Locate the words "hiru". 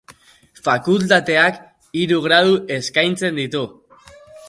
2.01-2.19